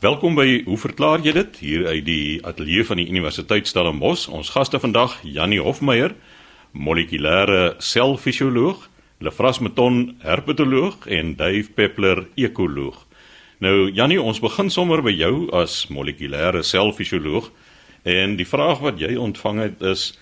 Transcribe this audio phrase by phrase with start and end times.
[0.00, 1.58] Welkom by Hoe verklaar jy dit?
[1.60, 4.30] Hier uit die ateljee van die Universiteit Stellenbosch.
[4.32, 6.14] Ons gaste vandag, Janie Hofmeyer,
[6.72, 8.86] molekulêre selfisioloog,
[9.20, 12.96] Lefras Meton, herpetoloog en Dave Peppler, ekoloog.
[13.60, 17.52] Nou Janie, ons begin sommer by jou as molekulêre selfisioloog
[18.08, 20.14] en die vraag wat jy ontvang het is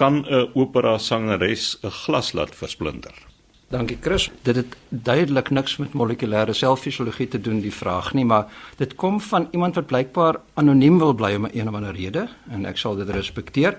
[0.00, 3.35] kan 'n opera sangeres 'n glas laat versplinter?
[3.68, 4.30] Dankie Chris.
[4.42, 8.46] Dit het duidelik niks met molekulêre selffisiologie te doen die vraag nie, maar
[8.78, 12.28] dit kom van iemand wat blykbaar anoniem wil bly om 'n een of ander rede
[12.50, 13.76] en ek sal dit respekteer.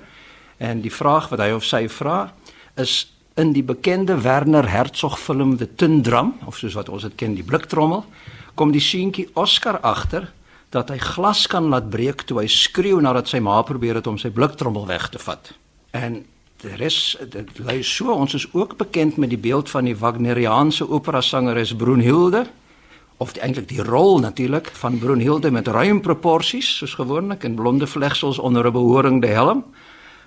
[0.58, 2.34] En die vraag wat hy of sy vra
[2.76, 7.16] is in die bekende Werner Herzog film The Tin Drum of soos wat ons dit
[7.16, 8.06] ken die bliktrommel
[8.56, 10.32] kom die seentjie Oscar agter
[10.70, 14.18] dat hy glas kan laat breek toe hy skreeu nadat sy ma probeer het om
[14.18, 15.54] sy bliktrommel weg te vat.
[15.92, 16.26] En
[16.64, 20.88] die res dit lei so ons is ook bekend met die beeld van die Wagneriaanse
[20.90, 22.48] opera sangeres Brunhilde
[23.22, 27.88] of die eintlik die rol natuurlik van Brunhilde met ruim proporsies soos gewoonlik en blonde
[27.88, 29.64] vlegsels onder 'n behorende helm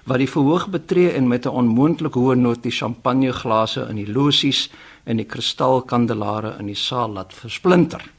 [0.04, 4.70] wat die verhoog betree en met 'n onmoontlik hoë noot die champagneglase in die losies
[5.04, 8.10] en die kristalkandelare in die saal laat versplinter.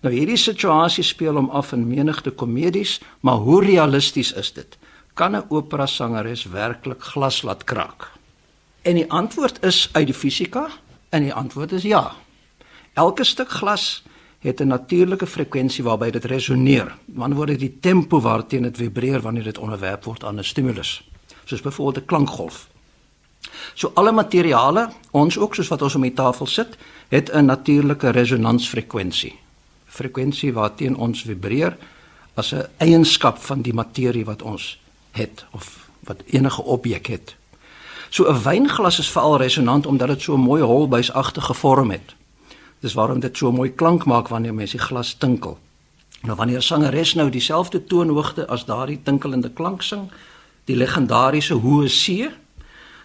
[0.00, 4.78] Nou hierdie situasie speel hom af in menigte komedies, maar hoe realisties is dit?
[5.16, 8.12] Kan 'n opera sangeres werklik glas laat kraak?
[8.82, 10.68] En die antwoord is uit die fisika
[11.08, 12.12] en die antwoord is ja.
[12.92, 14.04] Elke stuk glas
[14.38, 16.94] het 'n natuurlike frekwensie waarby dit resoneer.
[17.04, 21.08] Wanneer word dit die tempo waarteen dit vibreer wanneer dit onderwerp word aan 'n stimulus,
[21.44, 22.68] soos byvoorbeeld 'n klankgolf.
[23.74, 26.76] So alle materiale, ons ook soos wat ons op die tafel sit,
[27.08, 29.38] het 'n natuurlike resonansfrekwensie.
[29.84, 31.76] Frekwensie waarteen ons vibreer
[32.34, 34.78] as 'n eienskap van die materie wat ons
[35.16, 37.36] het of wat enige objek het.
[38.08, 42.14] So 'n wynglas is veral resonant omdat dit so 'n mooi holbuisagtige vorm het.
[42.80, 45.58] Dis waarom dit so mooi klank maak wanneer mens die glas tinkel.
[46.22, 50.10] Nou wanneer 'n sangeres nou dieselfde toonhoogte as daardie tinkelende klank sing,
[50.64, 52.30] die legendariese hoë C,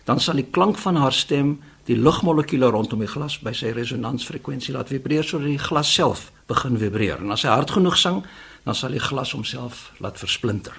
[0.03, 4.74] dan sal die klank van haar stem die lugmolekuule rondom die glas by sy resonansfrekwensie
[4.74, 7.18] laat vibreer sodat die glas self begin vibreer.
[7.18, 8.24] En as hy hard genoeg sing,
[8.63, 10.78] dan sal die glas homself laat versplinter.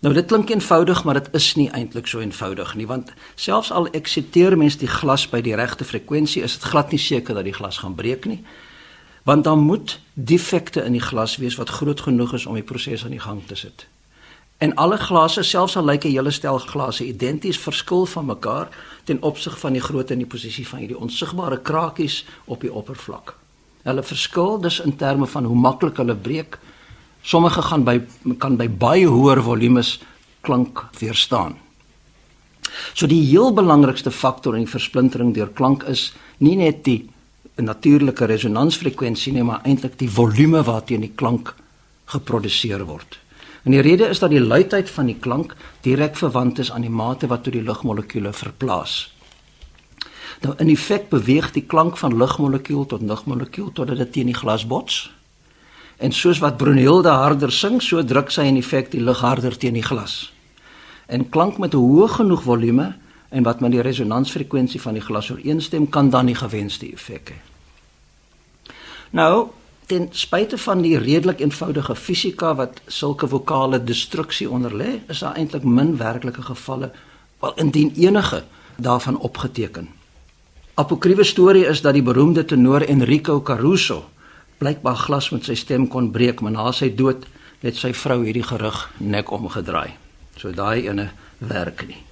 [0.00, 3.88] Nou dit klink eenvoudig, maar dit is nie eintlik so eenvoudig nie, want selfs al
[3.90, 7.56] eksiteer mens die glas by die regte frekwensie, is dit glad nie seker dat die
[7.56, 8.44] glas gaan breek nie.
[9.26, 13.04] Want dan moet defekte in die glas wees wat groot genoeg is om die proses
[13.04, 13.88] aan die gang te sit.
[14.58, 18.68] En alle glase, selfs al lyk 'n hele stel glase identies, verskil van mekaar
[19.04, 23.34] ten opsig van die grootte en die posisie van hierdie onsigbare krakies op die oppervlak.
[23.82, 26.58] Hulle verskil dus in terme van hoe maklik hulle breek
[27.28, 27.98] Sommige gaan by
[28.40, 29.98] kan by baie hoër volumes
[30.40, 31.58] klank weerstaan.
[32.96, 37.02] So die heel belangrikste faktor in versplintering deur klank is nie net die
[37.58, 41.52] natuurlike resonansfrekwensie nie, maar eintlik die volume waarteen die klank
[42.14, 43.18] geproduseer word.
[43.66, 45.52] En die rede is dat die luidheid van die klank
[45.84, 49.10] direk verwant is aan die mate wat toe die lugmolekuule verplaas.
[50.40, 54.64] Nou in effek beweeg die klank van lugmolekuul tot lugmolekuul totdat dit teen die glas
[54.64, 55.10] bots
[55.98, 59.74] En soos wat Brunhilde harder sing, so druk sy in effek die lig harder teen
[59.74, 60.32] die glas.
[61.06, 62.94] En klank met 'n hoë genoeg volume
[63.28, 67.38] en wat met die resonansfrekwensie van die glas ooreenstem, kan dan die gewenste effek hê.
[69.10, 69.48] Nou,
[69.86, 75.64] ten spyte van die redelik eenvoudige fisika wat sulke vokale destruksie onderlê, is daar eintlik
[75.64, 76.90] min werklike gevalle,
[77.40, 78.44] wel indien enige
[78.76, 79.88] daarvan opgeteken.
[80.74, 84.04] Apokryfe storie is dat die beroemde tenor Enrico Caruso
[84.58, 87.26] blykbaar glas met sy stem kon breek, maar na sy dood
[87.62, 89.94] het sy vrou hierdie gerug nek omgedraai.
[90.38, 92.02] So daai ene werk nie.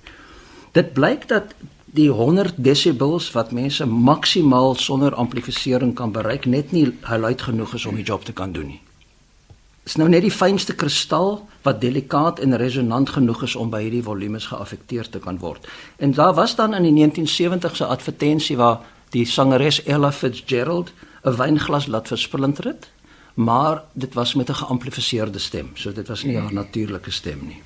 [0.75, 1.55] Dit blyk dat
[1.97, 7.87] die 100 desibels wat mense maksimaal sonder amplifisering kan bereik net nie luid genoeg is
[7.87, 8.81] om die job te kan doen nie.
[9.87, 13.85] Dit is nou net die fynste kristal wat delikaat en resonant genoeg is om by
[13.85, 15.67] hierdie volumes geaffekteer te kan word.
[16.03, 18.83] En daar was dan in die 1970 se advertensie waar
[19.15, 20.93] die sangeres Ella Fitzgerald
[21.27, 22.91] 'n wynglas laat versplinter het,
[23.35, 27.63] maar dit was met 'n geamplifiseerde stem, so dit was nie haar natuurlike stem nie.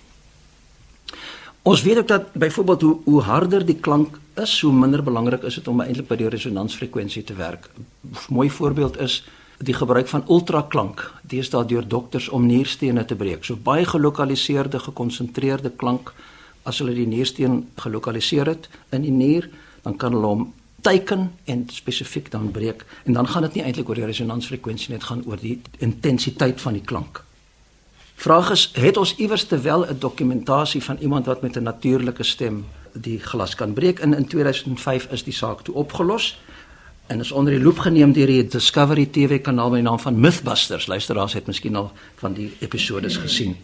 [1.63, 5.55] Ons weet ook dat byvoorbeeld hoe hoe harder die klank is, hoe minder belangrik is
[5.55, 7.71] dit om eintlik by die resonansfrekwensie te werk.
[7.77, 9.25] 'n Mooi voorbeeld is
[9.59, 11.13] die gebruik van ultraklank.
[11.51, 13.45] Daar deur dokters om nierstene te breek.
[13.45, 16.13] So baie gelokaliseerde, gekonsentreerde klank
[16.63, 19.51] as hulle die niersteen gelokaliseer het in die nier,
[19.83, 23.89] dan kan hulle hom teiken en spesifiek dan breek en dan gaan dit nie eintlik
[23.89, 27.25] oor die resonansfrekwensie net gaan oor die intensiteit van die klank.
[28.21, 32.65] Vraag is het ons iewers terwyl 'n dokumentasie van iemand wat met 'n natuurlike stem
[32.93, 36.39] die glas kan breek en in 2005 is die saak toe opgelos.
[37.11, 40.21] en is onder die loep geneem deur die Discovery TV kanaal met die naam van
[40.21, 40.87] Mythbusters.
[40.87, 41.91] Luisteraars het miskien al
[42.23, 43.57] van die episodes gesien.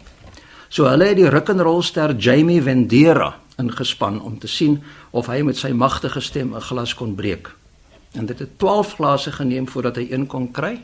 [0.67, 4.81] So hulle het die rock and roll ster Jamie Vendera ingespan om te sien
[5.17, 7.49] of hy met sy magtige stem 'n glas kon breek.
[8.13, 10.83] En dit het 12 glase geneem voordat hy een kon kry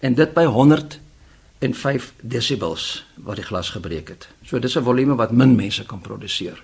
[0.00, 4.28] en dit by 105 decibels wat die glas gebreek het.
[4.44, 6.62] So dis 'n volume wat min mense kan produseer.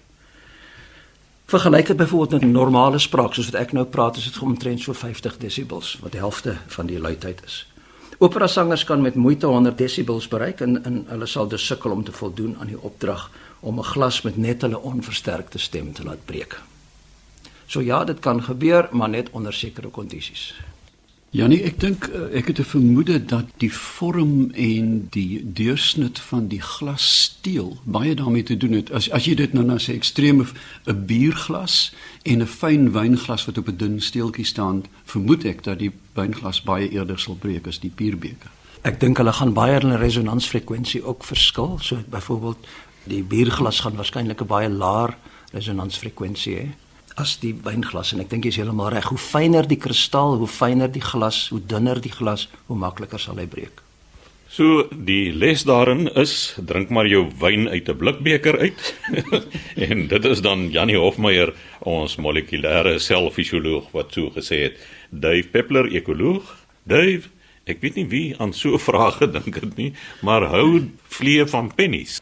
[1.44, 4.93] Vergelyk dit byvoorbeeld met normale spraak soos wat ek nou praat, is dit omtrent so
[4.93, 7.66] 50 decibels wat die helfte van die luidheid is.
[8.19, 12.05] Opera sangers kan met moeite 100 decibels bereik en, en hulle sal dus sukkel om
[12.05, 16.25] te voldoen aan die opdrag om 'n glas met net hulle onversterkte stem te laat
[16.25, 16.60] breek.
[17.69, 20.55] So ja, dit kan gebeur, maar net onder sekere kondisies.
[21.37, 26.49] Janie, ek dink eh, ek het 'n vermoede dat die vorm en die deursnit van
[26.49, 28.93] die glassteel baie daarmee te doen het.
[28.93, 30.47] As as jy dit nou na sy ekstreme
[30.87, 31.93] 'n bierglas
[32.23, 36.62] en 'n fyn wynglas wat op 'n dun steeltjie staan, vermoed ek dat die wynglas
[36.62, 38.50] baie eerder sal breek as die bierbeker.
[38.82, 41.79] Ek dink hulle gaan baie in resonansfrekwensie ook verskil.
[41.82, 42.67] So byvoorbeeld
[43.05, 45.17] die bierglas gaan waarskynlik 'n baie laer
[45.53, 46.69] resonansfrekwensie hê
[47.19, 49.11] as die wynglas en ek dink jy's heeltemal reg.
[49.11, 53.41] Hoe fyner die kristal, hoe fyner die glas, hoe dunner die glas, hoe makliker sal
[53.43, 53.82] hy breek.
[54.49, 58.94] So die les daarin is drink maar jou wyn uit 'n blikbeker uit.
[59.88, 64.79] en dit is dan Janie Hofmeyer, ons molekulêre selfisioloog wat so gesê het.
[65.11, 66.56] Dave Peppler, ekoloog.
[66.85, 67.29] Dave,
[67.67, 69.93] ek weet nie wie aan so 'n vraag gedink het nie,
[70.23, 72.20] maar hou vlee van pennies.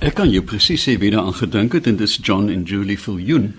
[0.00, 3.54] Ek kan jou presies sê wie daaraan gedink het en dis John en Julie Viljoen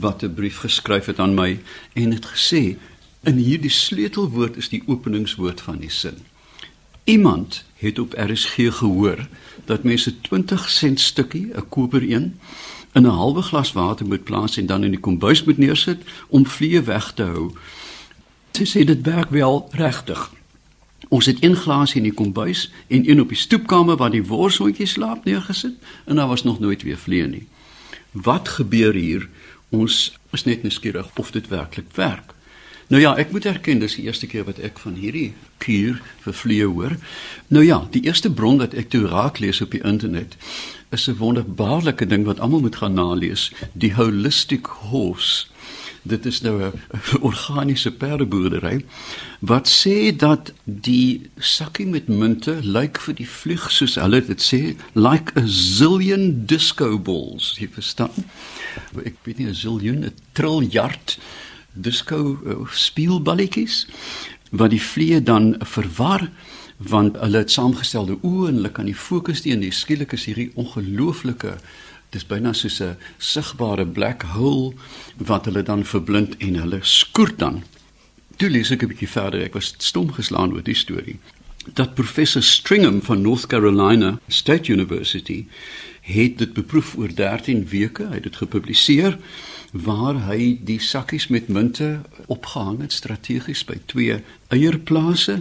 [0.00, 1.60] wat 'n brief geskryf het aan my
[1.92, 2.76] en het gesê
[3.22, 6.16] in hierdie sleutelwoord is die openingswoord van die sin.
[7.04, 9.28] Iemand het op RSG gehoor
[9.64, 12.38] dat mense 20 sent stukkie, 'n koper een,
[12.92, 16.46] in 'n halwe glas water moet plaas en dan in die kombuis moet neersit om
[16.46, 17.52] vliee weg te hou.
[18.52, 20.32] Sy sê dit werk wel regtig.
[21.08, 24.86] Ons het een glas in die kombuis en een op die stoepkamer waar die worshondjie
[24.86, 25.74] slaap neergesit
[26.04, 27.46] en daar was nog nooit weer vliee nie.
[28.10, 29.28] Wat gebeur hier?
[29.72, 32.34] Ons is net nuuskierig of dit werklik werk.
[32.92, 35.30] Nou ja, ek moet erken dis die eerste keer wat ek van hierdie
[35.64, 36.96] kuur vir vliee hoor.
[37.48, 40.36] Nou ja, die eerste bron wat ek toe raak lees op die internet
[40.92, 45.46] is 'n wonderbaarlike ding wat almal moet gaan nalees, die holistic horse.
[46.02, 46.72] Dit is nou 'n
[47.30, 48.84] organiese perdeboerdery
[49.40, 54.76] wat sê dat die sakkie met munte lyk vir die vlieg soos hulle dit sê,
[54.94, 58.26] like a zillion disco balls, jy verstaan?
[59.04, 61.18] Ek weet nie 'n ziljoen, 'n triljard
[61.72, 63.86] disco uh, speelballetjies
[64.50, 66.30] wat die vliee dan verwar
[66.76, 70.26] want hulle het saamgestelde oë en hulle kan nie fokus nie en die skielik is
[70.28, 71.56] hierdie ongelooflike
[72.12, 74.74] dis byna soos 'n sigbare black hole
[75.16, 77.62] wat hulle dan verblind en hulle skoort dan.
[78.36, 81.18] Toe lees ek 'n bietjie verder ek was stom geslaan oor die storie.
[81.74, 85.46] Dat professor Stringham van North Carolina State University
[86.02, 89.18] het dit beproef oor 13 weke, hy het dit gepubliseer
[89.72, 94.18] waar hy die sakkies met munte opgehang het strategies by twee
[94.52, 95.38] eierplase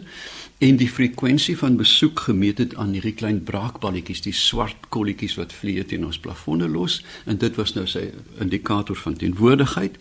[0.61, 5.55] en die frekwensie van besoek gemeet het aan hierdie klein braakballetjies, die swart kolletjies wat
[5.57, 9.97] vlieg teen ons plafonne los en dit was nou sy indikator van teenwoordigheid.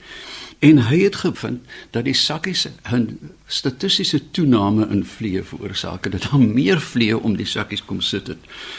[0.61, 1.65] En hy het gevind
[1.97, 6.13] dat die sakkies 'n statistiese toename in vliee veroorsaak het.
[6.13, 8.39] Dit daar meer vliee om die sakkies kom sit het.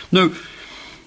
[0.10, 0.30] Nou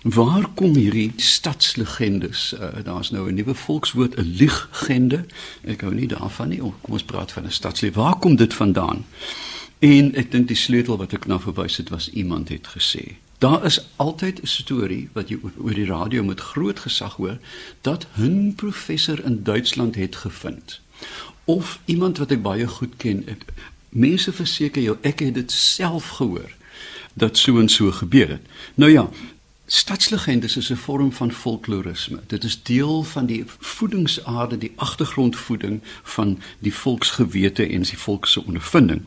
[0.05, 2.53] Waar kom hierdie stadslegendes?
[2.53, 5.25] Uh, Daar's nou 'n nuwe volkswoord, 'n liegende.
[5.65, 6.59] Ek hou nie daarvan nie.
[6.59, 7.95] Kom ons praat van 'n stadsleef.
[7.95, 9.07] Waar kom dit vandaan?
[9.79, 13.17] En ek dink die sleutel wat ek na verwys het was iemand het gesê.
[13.39, 17.39] Daar is altyd 'n storie wat jy oor die radio met groot gesag hoor
[17.81, 20.81] dat 'n professor in Duitsland het gevind.
[21.45, 23.25] Of iemand wat ek baie goed ken.
[23.89, 26.51] Mense verseker jou ek het dit self gehoor
[27.13, 28.43] dat so en so gebeur het.
[28.75, 29.09] Nou ja,
[29.66, 32.21] Stadslegendes is 'n vorm van folklorisme.
[32.26, 38.44] Dit is deel van die voedingsaarde, die agtergrondvoeding van die volksgewete en die volks se
[38.44, 39.02] ondervinding.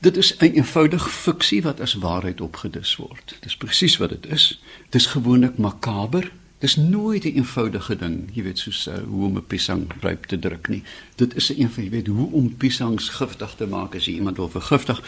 [0.00, 3.36] Dit is 'n eenvoudige fiksie wat as waarheid opgedis word.
[3.40, 4.60] Dis presies wat dit is.
[4.88, 6.32] Dit is gewoonlik makaber.
[6.58, 10.24] Dis nooit 'n een eenvoudige ding, jy weet soos uh, hoe om 'n piesang ryp
[10.24, 10.82] te druk nie.
[11.14, 14.12] Dit is 'n een van jy weet hoe om piesangs giftig te maak as jy
[14.12, 15.02] iemand wil vergiftig.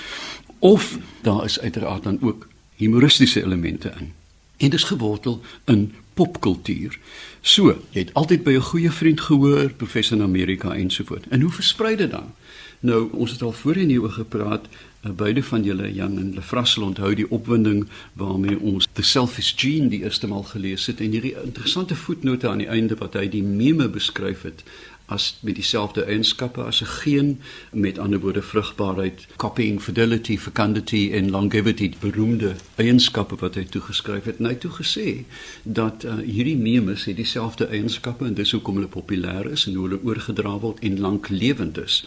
[0.59, 2.49] Of daar is uiteraard dan ook
[2.83, 4.13] humoristiese elemente in.
[4.57, 6.99] En dit is gewortel in popkultuur.
[7.41, 11.27] So, jy het altyd by 'n goeie vriend gehoor, professor in Amerika en so voort.
[11.29, 12.35] En hoe versprei dit dan?
[12.81, 14.67] Nou, ons het al voorheen hieroor gepraat,
[15.03, 19.89] uh, beide van julle Jan en Lefrassel onthou die opwinding waarmee ons The Selfish Gene
[19.89, 23.43] die eerste maal gelees het en hierdie interessante voetnote aan die einde wat hy die
[23.43, 24.63] meme beskryf het
[25.13, 27.41] as met dieselfde eienskappe as 'n geen,
[27.71, 34.39] met ander woorde vrugbaarheid, copying fidelity, fecundity en longevity, beroemde eienskappe wat hy toegeskryf het.
[34.39, 35.25] En hy het toegesê
[35.63, 39.89] dat uh, hierdie memes het dieselfde eienskappe en dis hoekom hulle populêr is en hoe
[39.89, 42.05] hulle oorgedra word en lank lewend is.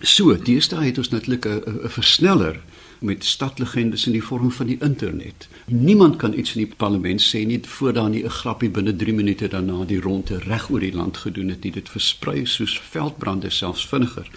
[0.00, 2.60] So, deesdae het ons natuurlik 'n versneller
[3.02, 5.48] met stadlegendes in die vorm van die internet.
[5.66, 9.14] Niemand kan iets in die parlement sê nie voor daar nie 'n grappie binne 3
[9.14, 13.86] minute daarna die ronde reg oor die land gedoen het, dit versprei soos veldbrande selfs
[13.86, 14.28] vinniger.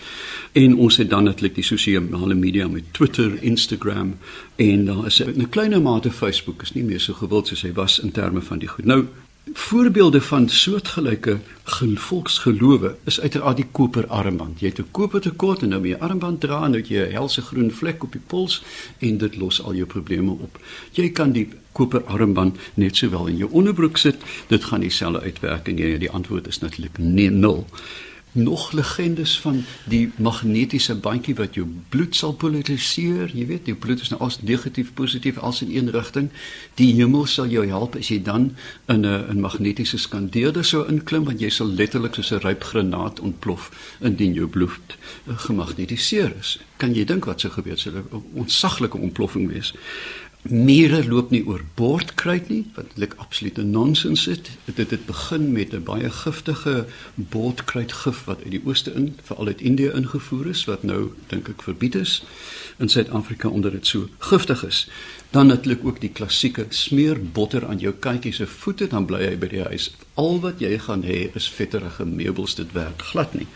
[0.51, 4.17] En ons het dan natuurlik die sosiale media met Twitter, Instagram
[4.55, 7.99] en daar is 'n kleiner mate Facebook is nie meer so gewild soos hy was
[7.99, 8.85] in terme van die goed.
[8.85, 9.05] Nou
[9.53, 11.37] Voorbeelde van soortgelyke
[11.95, 14.59] volksgelowe is uiteraard die koper armband.
[14.59, 17.05] Jy het 'n koper tekort en nou moet jy armband dra en nou het jy
[17.05, 18.63] 'n helse groen vlek op die pols
[18.99, 20.59] en dit los al jou probleme op.
[20.91, 24.15] Jy kan die koper armband net sowel in jou onderbroek sit,
[24.47, 27.67] dit gaan dieselfde uitwerk en jy die antwoord is natuurlik nee nul
[28.35, 33.31] nog legendes van die magnetiese bandjie wat jou bloed sal polariseer.
[33.33, 36.29] Jy weet, jou bloed is nou as negatief positief as in een rigting.
[36.75, 38.51] Die hemel sal jou help as jy dan
[38.91, 43.19] in 'n 'n magnetiese skandeerder sou inklim want jy sal letterlik soos 'n ryp granaat
[43.19, 46.59] ontplof indien jou bloed eh, gemagnetiseer is.
[46.77, 47.77] Kan jy dink wat sou gebeur?
[47.77, 49.73] Sou 'n ontsaglike ontploffing wees.
[50.45, 54.43] Mure loop nie oor bordkruit nie, wat eintlik absolute nonsens is.
[54.77, 56.85] Dit het begin met 'n baie giftige
[57.15, 61.61] bordkruitgif wat uit die ooste in, veral uit Indië ingevoer is wat nou dink ek
[61.61, 62.23] verbied is
[62.77, 64.87] in Suid-Afrika omdat dit so giftig is.
[65.35, 69.33] Dan natuurlik ook die klassieke smeer botter aan jou katjie se voete dan bly hy
[69.35, 69.89] by die huis.
[70.15, 73.47] Al wat jy gaan hê is vetterige meubels, dit werk glad nie.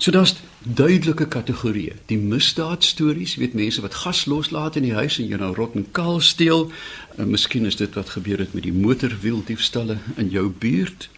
[0.00, 1.98] So daar's duidelike kategorieë.
[2.08, 5.84] Die misdaadstories, weet mense wat gas loslaat in die huis en jou nou rot en
[5.92, 6.70] kaal steel.
[7.20, 11.10] En miskien is dit wat gebeur het met die motorwieldiefstalle in jou buurt.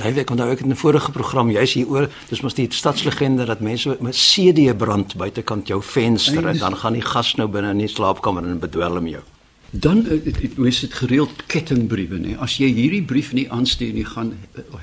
[0.00, 3.44] Daai week onthou ek in 'n vorige program, jy's hier oor, dis mos die stadslegende
[3.44, 7.70] dat mense met CD brand buitekant jou venster en dan gaan die gas nou binne
[7.70, 9.22] in die slaapkamer en bedwelm jou.
[9.74, 10.06] Dan
[10.56, 12.34] is dit gereeld kettingbriewe nê.
[12.36, 14.34] As jy hierdie brief nie aanstuur nie, gaan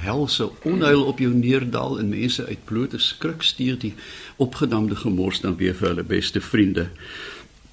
[0.02, 3.94] helse onheil op jou neerdal en mense uit blote skrik stuur die
[4.42, 6.88] opgedamde gemors dan weer vir hulle beste vriende.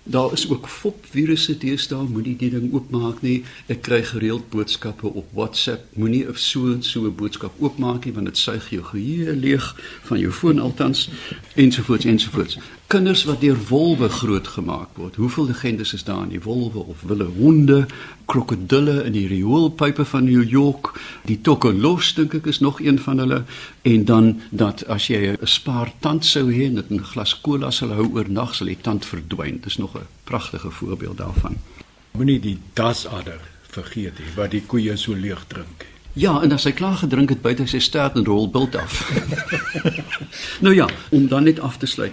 [0.04, 3.40] Daar is ook fopvirusse teenoor, moenie die ding oopmaak nie.
[3.72, 8.12] Ek kry gereeld boodskappe op WhatsApp, moenie of so en so 'n boodskap oopmaak nie
[8.12, 11.08] want dit suig jou geheue leeg van jou foon altans
[11.54, 15.16] ensovoorts ensovoorts kinders wat deur wolwe grootgemaak word.
[15.18, 17.86] Hoeveel legendes is daar in die wolwe of wille honde,
[18.30, 20.92] krokodille in die rioolpype van New York,
[21.26, 23.40] die tokkelos dink ek is nog een van hulle
[23.82, 27.70] en dan dat as jy 'n spaar tand sou hê en dit 'n glas kola
[27.70, 29.60] sal hou oornag sal die tand verdwyn.
[29.60, 31.56] Dis nog 'n pragtige voorbeeld daarvan.
[32.12, 35.86] Moenie die dasadder vergeet nie wat die koeie so leeg drink.
[36.12, 39.10] Ja, en as hy klaar gedrink het buite sy stert en rol bult af.
[40.64, 42.12] nou ja, om dan net af te sluit.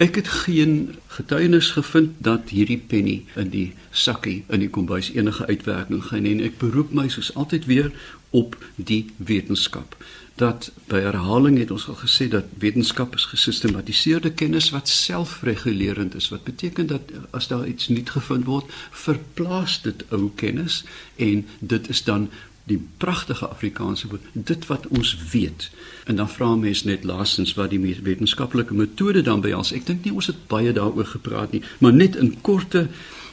[0.00, 5.44] Ek het geen getuienis gevind dat hierdie penny in die sakkie in die kombuis enige
[5.46, 7.90] uitwerking gaan hê en ek beroep my soos altyd weer
[8.32, 9.98] op die wetenskap.
[10.40, 16.30] Dat by herhaling het ons al gesê dat wetenskap is gesistematiseerde kennis wat selfregulerend is.
[16.32, 18.72] Wat beteken dat as daar iets nuut gevind word,
[19.04, 20.80] verplaas dit ou kennis
[21.20, 22.30] en dit is dan
[22.70, 25.70] die pragtige Afrikaanse woord dit wat ons weet.
[26.06, 30.04] En dan vra mense net laastens wat die wetenskaplike metode dan by ons ek dink
[30.06, 32.88] nie ons het baie daaroor gepraat nie maar net in korte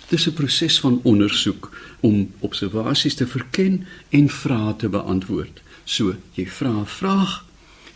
[0.10, 5.62] dis 'n proses van ondersoek om observasies te verken en vrae te beantwoord.
[5.84, 7.46] So jy vra 'n vraag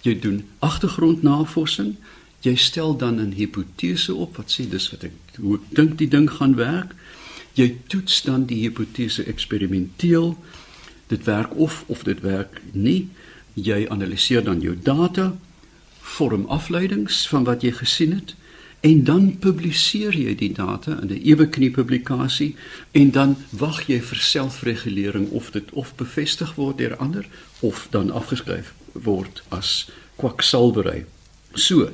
[0.02, 1.96] jy doen agtergrondnavorsing
[2.42, 6.32] jy stel dan 'n hipotese op wat sê dis wat ek hoe dink die ding
[6.32, 6.96] gaan werk.
[7.54, 10.38] Jy toets dan die hipotese eksperimenteel
[11.12, 13.10] dit werk of of dit werk nie.
[13.54, 15.34] Jy analiseer dan jou data,
[16.02, 18.36] vorm afleidings van wat jy gesien het
[18.82, 22.56] en dan publiseer jy die data in 'n ewe knie publikasie
[22.92, 27.28] en dan wag jy vir selfregulering of dit of bevestig word deur ander
[27.60, 31.06] of dan afgeskryf word as kwaksalwery.
[31.54, 31.92] So,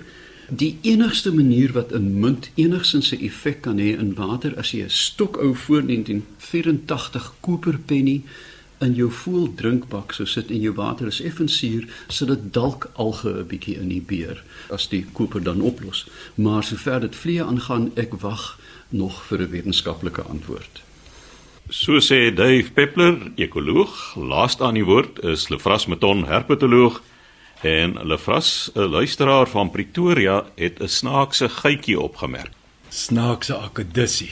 [0.49, 4.83] die enigste manier wat 'n munt enigsins 'n effek kan hê in water as jy
[4.83, 8.23] 'n stokou voor 1984 koperpenny
[8.79, 13.29] in jou voel drinkbak so sit en jou water is effens suur sodat dalk alge
[13.29, 16.05] 'n bietjie in die beer as die koper dan oplos
[16.35, 20.87] maar sover dit vliee aangaan ek wag nog vir 'n wetenskaplike antwoord
[21.69, 27.01] So sê Dave Peppler, ekoloog, laaste aan die woord is Lefras Meton, herpetoloog
[27.61, 32.51] en Lefras, 'n luisteraar van Pretoria, het 'n snaakse geitjie opgemerk.
[32.89, 34.31] Snaakse akedissie.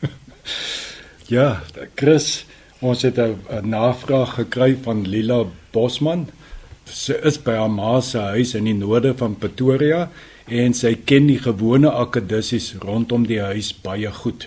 [1.34, 1.62] ja,
[1.94, 2.45] Chris,
[2.80, 6.28] Ons het 'n navraag gekry van Lila Bosman
[6.86, 10.04] Sy is by haar ma se huis in die noorde van Pretoria
[10.46, 14.46] en sy ken die gewone akedissies rondom die huis baie goed.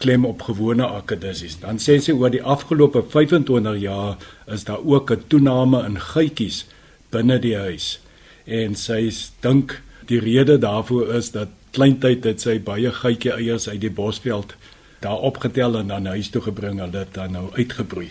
[0.00, 1.56] Klem op gewone akedissies.
[1.62, 6.66] Dan sê sy oor die afgelope 25 jaar is daar ook 'n toename in gytjies
[7.10, 8.00] binne die huis.
[8.44, 9.10] En sy
[9.40, 14.54] dink die rede daarvoor is dat kleintyd het sy baie gytjie eiers uit die bosveld
[15.00, 18.10] daar opgetel en dan huis toe gebring en dit dan nou uitgebroei.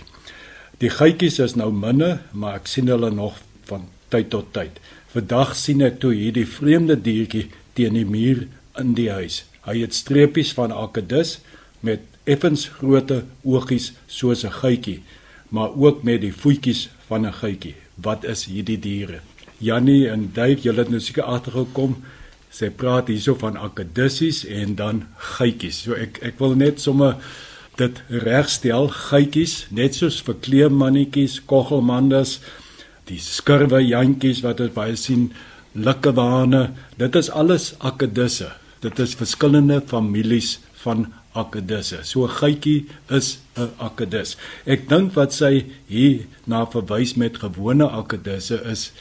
[0.80, 4.80] Die gytjies is nou minne, maar ek sien hulle nog van tyd tot tyd.
[5.14, 8.46] Vandag sien ek toe hierdie vreemde diertjie teen die muur
[8.80, 9.44] in die huis.
[9.66, 11.40] Hy het streepies van akedus
[11.86, 15.02] met effens groote oogies soos 'n gytjie,
[15.50, 17.76] maar ook met die voetjies van 'n gytjie.
[17.96, 19.20] Wat is hierdie diere?
[19.58, 21.98] Jannie en Dave, julle het nou seker agtergekom.
[22.50, 25.04] Sy praat hierso van akedussies en dan
[25.38, 25.84] gytjies.
[25.86, 27.20] So ek ek wil net sommer
[27.80, 32.40] dit regstel, gytjies, net soos vir kleermannetjies, koggelmandas,
[33.08, 35.30] die skurwe jantjies wat ons baie sien,
[35.78, 38.50] likkewane, dit is alles akedisse.
[38.84, 42.02] Dit is verskillende families van akedisse.
[42.04, 44.36] So geitjie is 'n akedis.
[44.66, 48.92] Ek dink wat sy hier na verwys met gewone akedisse is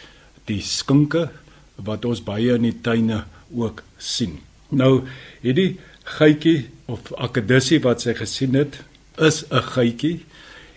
[0.47, 1.31] die skinke
[1.76, 3.25] wat ons baie in die tuine
[3.55, 4.38] ook sien.
[4.69, 5.05] Nou,
[5.40, 5.78] hierdie
[6.19, 8.81] geitjie of akedissie wat sy gesien het,
[9.17, 10.25] is 'n geitjie.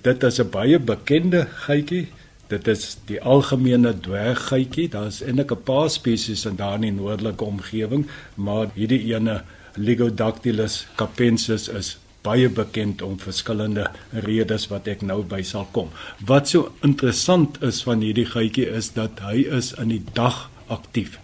[0.02, 2.08] Dit is 'n baie bekende geitjie
[2.52, 4.90] Dit is die algemene dwerggeitjie.
[4.92, 9.44] Daar's eintlik 'n paar spesies in daardie noordelike omgewing, maar hierdie ene
[9.76, 15.90] Ligodactylus capensis is baie bekend om verskillende redes wat ek nou by sal kom.
[16.26, 21.20] Wat so interessant is van hierdie geitjie is dat hy is in die dag aktief.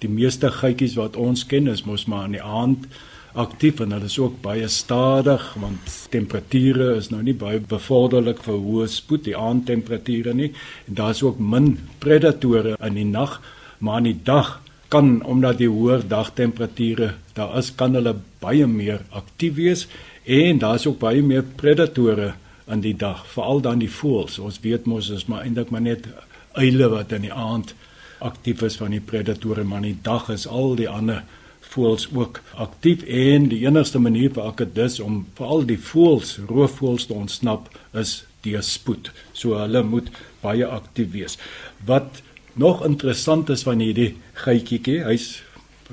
[0.00, 2.86] Die meeste geitjies wat ons ken is mos maar in die aand
[3.38, 8.58] aktief en hulle is ook baie stadig want temperature is nou nie baie bevorderlik vir
[8.58, 10.50] hoë spoed die aandtemperature nie.
[10.88, 13.38] En daar's ook min predatore in die nag
[13.78, 14.58] maar in die dag
[14.90, 19.86] kan omdat die hoër dagtemperature daar is kan hulle baie meer aktief wees.
[20.24, 22.32] En daar's ook baie meer predatore
[22.70, 24.38] in die dag veral dan die voëls.
[24.38, 26.08] Ons weet mos is maar eintlik maar net
[26.58, 27.74] uile wat in die aand
[28.20, 31.22] aktief is van die predatore maar in die dag is al die ander
[31.70, 37.14] voëls ook aktief en die enigste manier vir akedus om veral die voëls, roofvoëls te
[37.14, 39.12] ontsnap is deur spoed.
[39.36, 40.10] So hulle moet
[40.42, 41.38] baie aktief wees.
[41.86, 42.22] Wat
[42.58, 45.28] nog interessant is van hierdie geitjie, hy's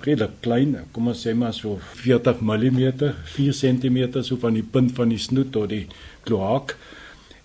[0.04, 2.78] redelik klein, kom ons sê maar so 40 mm,
[3.34, 5.86] 4 cm so van die punt van die snoet tot die
[6.28, 6.76] kloak.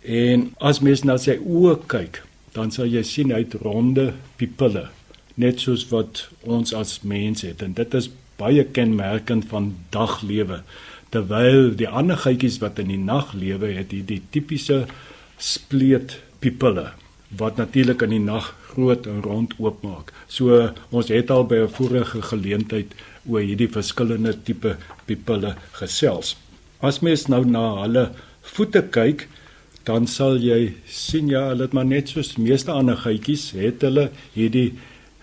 [0.03, 2.23] En as mens na sy oë kyk,
[2.55, 4.89] dan sal jy sien hy het ronde pupille
[5.41, 8.11] net soos wat ons as mense het en dit is
[8.41, 10.63] baie kenmerkend van daglewe
[11.13, 14.85] terwyl die ander geitjies wat in die nag lewe het hierdie tipiese
[15.39, 16.91] spleet pupille
[17.39, 20.13] wat natuurlik in die nag groot en rond oopmaak.
[20.29, 22.95] So ons het al by 'n vorige geleentheid
[23.29, 26.37] oor hierdie verskillende tipe pupille gesels.
[26.81, 28.11] As mens nou na hulle
[28.41, 29.29] voete kyk,
[29.85, 34.11] dan sal jy sien ja, hulle het maar net soos meeste ander geitjies het hulle
[34.35, 34.73] hierdie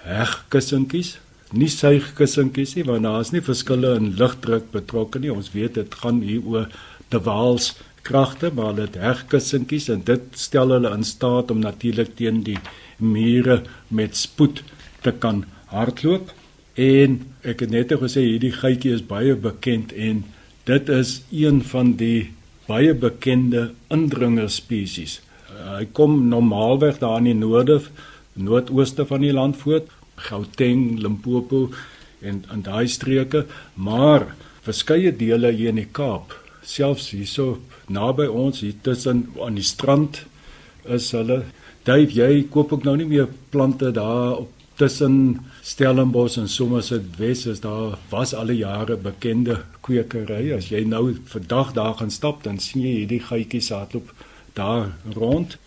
[0.03, 1.17] hegkussentjies
[1.57, 5.31] nie suigkussentjies nie want daar is nie verskille in lugdruk betrokke nie.
[5.33, 6.67] Ons weet dit gaan hier oor
[7.09, 7.73] te waals
[8.05, 12.59] kragte, maar dit hegkussentjies en dit stel hulle in staat om natuurlik teen die
[12.97, 14.63] mure met spoed
[15.01, 15.43] te kan
[15.73, 16.33] hardloop.
[16.79, 20.23] En ek het net gesê hierdie geitjie is baie bekend en
[20.69, 22.29] dit is een van die
[22.69, 25.19] baie bekende indringer spesies.
[25.49, 27.81] Hy kom normaalweg daar in die noorde
[28.39, 31.69] noordooste van die land voort Gauteng, Limpopo
[32.21, 38.61] en en daai streke, maar verskeie dele hier in die Kaap, selfs hierso naby ons
[38.61, 40.25] hier tussen aan die strand
[40.85, 41.43] is hulle.
[41.87, 47.45] Dave, jy koop ook nou nie meer plante daar op tussen Stellenbosch en Somerset Wes
[47.45, 50.53] is daar was alle jare bekende kwekery.
[50.55, 54.13] As jy nou vandag daar gaan stap, dan sien jy hierdie geitjies hardloop
[54.55, 55.57] daar rond.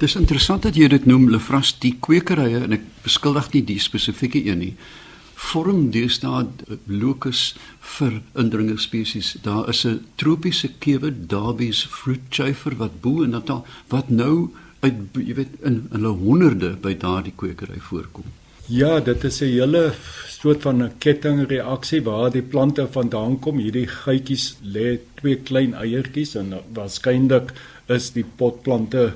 [0.00, 4.42] Dis interessant dat jy dit noem Lefras die kwekerye en ek beskuldig nie die spesifieke
[4.42, 4.72] een nie.
[5.36, 6.48] Vorm deesdae
[6.90, 7.52] locus
[7.96, 9.36] vir indringer spesies.
[9.46, 14.50] Daar is 'n tropiese kewe, Darby's fruit chafer wat bo in Natal wat nou
[14.80, 18.26] uit jy weet in hulle honderde by daardie kwekery voorkom.
[18.66, 19.92] Ja, dit is 'n hele
[20.26, 23.58] soort van 'n kettingreaksie waar die plante vandaan kom.
[23.58, 27.52] Hierdie gytjies lê twee klein eiertjies en waarskynlik
[27.86, 29.12] is die potplante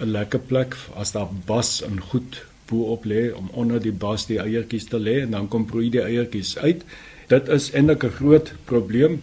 [0.00, 4.38] 'n lekker plek as daar bas en goed bo-op lê om onder die bas die
[4.38, 6.84] eiertjies te lê en dan kom broei die eiertjies uit.
[7.28, 9.22] Dit is eintlik 'n groot probleem.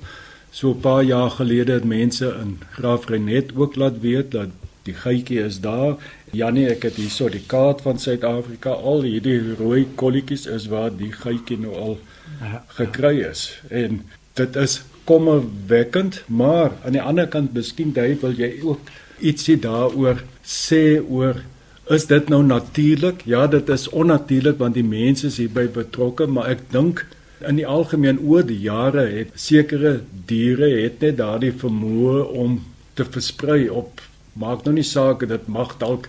[0.51, 4.49] So 'n paar jaar gelede het mense in Graafrenet ook laat weet dat
[4.89, 5.97] Die geitjie is daar.
[6.34, 8.73] Janie, ek het hierso die kaart van Suid-Afrika.
[8.73, 11.99] Al hierdie rooi kolletjies is waar die geitjie nou al
[12.39, 12.63] ja.
[12.80, 13.43] gekry is.
[13.69, 14.02] En
[14.39, 20.21] dit is kommerwekkend, maar aan die ander kant miskien jy wil jy ook ietsie daaroor
[20.45, 21.41] sê oor
[21.89, 23.23] is dit nou natuurlik?
[23.25, 27.02] Ja, dit is onnatuurlik want die mense is hierby betrokke, maar ek dink
[27.39, 29.99] in die algemeen oor die jare het sekere
[30.30, 32.60] diere het net daardie vermoë om
[32.99, 34.04] te versprei op
[34.39, 36.08] maak nou nie saak dit mag dalk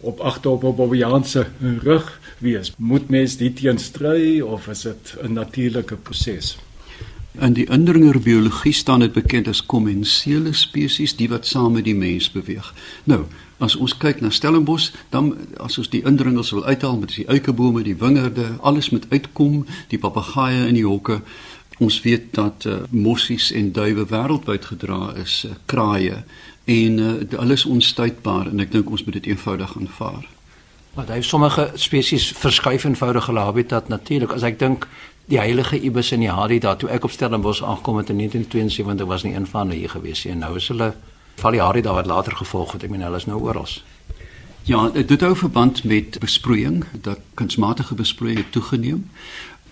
[0.00, 1.46] op agterop op Bobianse
[1.84, 2.72] rug wees.
[2.76, 6.58] Moet mens dit teenstry of is dit 'n natuurlike proses?
[7.38, 12.30] In die indringerbiologie staan dit bekend as kommensiele spesies, die wat saam met die mens
[12.30, 12.74] beweeg.
[13.04, 13.24] Nou,
[13.58, 17.82] as ons kyk na Stellenbosch, dan as ons die indringers wil uithaal met die eikebome,
[17.82, 21.20] die wingerde, alles met uitkom, die papegaaie in die hokke.
[21.78, 26.24] Ons weet dat uh, mossies en duwe wêreldwyd gedra is, uh, kraaie
[26.64, 30.26] en uh, hulle is onstuitbaar en ek dink ons moet dit eenvoudig aanvaar.
[30.94, 34.32] Maar hy sommige spesies verskuif eenvoudige habitat natuurlik.
[34.34, 34.88] As ek dink
[35.30, 39.22] die heilige ibis in die Hadida toe ek op Stellenbosch aangekom het in 1972 was
[39.22, 40.92] nie een van hulle hier gewees nie en nou is hulle
[41.38, 43.68] val die Hadida wat later gevolg het ek meen hulle is nou oral
[44.68, 49.06] Ja dit hou verband met besproeiing dat kunsmatige besproeiing toegeneem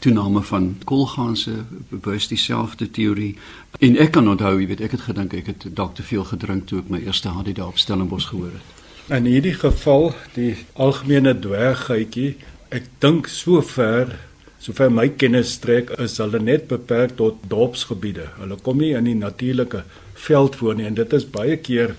[0.05, 1.55] toename van kolganse
[1.91, 3.35] bewys dieselfde teorie
[3.79, 6.69] en ek kan onthou jy weet ek het gedink ek het dalk te veel gedrink
[6.71, 12.35] toe ek my eerste Hadida op Stellenbosch gehoor het in hierdie geval die algemene dwerggeitjie
[12.75, 14.17] ek dink sover
[14.59, 18.25] Sover my kennis strek, is hulle net beperk tot dorpsgebiede.
[18.41, 19.85] Hulle kom nie in die natuurlike
[20.19, 21.95] veld voor nie en dit is baie keer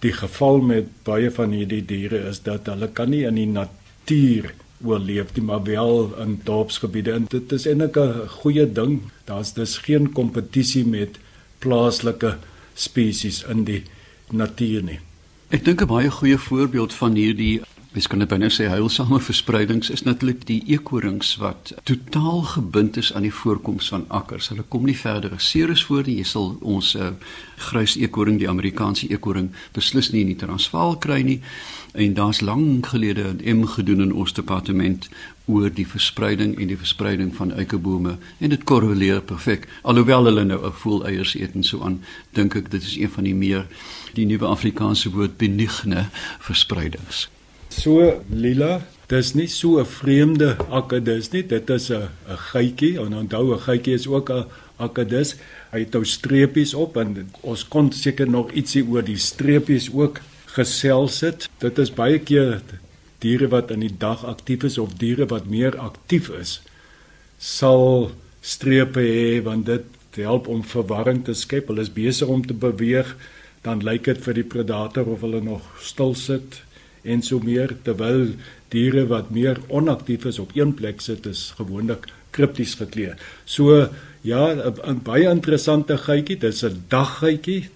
[0.00, 4.52] die geval met baie van hierdie diere is dat hulle kan nie in die natuur
[4.84, 7.12] oorleef nie, maar wel in dorpsgebiede.
[7.12, 9.00] En dit is eintlik 'n goeie ding.
[9.24, 11.18] Daar's dus geen kompetisie met
[11.58, 12.36] plaaslike
[12.74, 13.82] spesies in die
[14.30, 15.00] natuur nie.
[15.48, 19.88] Ek dink 'n baie goeie voorbeeld van hierdie Mens kan dit binne sê heilsame verspreidings
[19.90, 24.50] is natuurlik die eekorings wat totaal gebind is aan die voorkoms van akkers.
[24.52, 26.18] Hulle kom nie verder as Ceres voor nie.
[26.20, 27.14] Jy sal ons uh,
[27.70, 31.38] grys eekoring, die Amerikaanse eekoring beslis nie in die Transvaal kry nie.
[31.96, 35.08] En daar's lank gelede 'n M gedoen in ons departement
[35.46, 39.64] oor die verspreiding en die verspreiding van eikebome en dit korreleer perfek.
[39.82, 43.10] Alhoewel hulle nou 'n voel eiers eet en so aan, dink ek dit is een
[43.10, 43.66] van die meer
[44.12, 47.28] die nuwe Afrikaanse woord benigne verspreidings.
[47.78, 51.42] So lila, dis nie so 'n vreemde akkedus nie.
[51.42, 54.46] Dit is 'n 'n geitjie en onthou 'n geitjie is ook 'n
[54.78, 55.36] akkedus.
[55.72, 60.20] Hy het ou streepies op en ons kon seker nog ietsie oor die streepies ook
[60.46, 61.48] gesels het.
[61.58, 62.62] Dit is baie keer
[63.18, 66.60] diere wat in die dag aktief is of diere wat meer aktief is
[67.38, 68.10] sal
[68.40, 69.84] strepe hê want dit
[70.18, 71.68] help om verwarring te skep.
[71.68, 73.14] Hulle is besig om te beweeg,
[73.62, 76.62] dan lyk dit vir die predator of hulle nog stil sit
[77.02, 78.34] en so meer terwyl
[78.68, 83.14] diere wat meer onaktief is op een plek sit is gewoonlik kripties geklee.
[83.44, 83.88] So
[84.20, 87.70] ja, 'n baie interessante geitjie, dit is 'n daggeitjie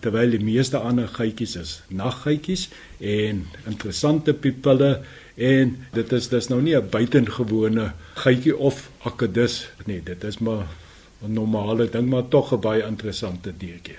[0.00, 2.68] terwyl die meeste ander geitjies is naggeitjies
[3.00, 5.00] en interessante pupille
[5.36, 10.66] en dit is dis nou nie 'n buitengewone geitjie of akedus nie, dit is maar
[11.22, 13.98] 'n normale ding maar tog 'n baie interessante diertjie.